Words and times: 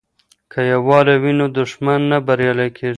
که 0.51 0.59
یووالی 0.71 1.15
وي 1.21 1.33
نو 1.39 1.45
دښمن 1.57 1.99
نه 2.11 2.17
بریالی 2.27 2.69
کیږي. 2.77 2.89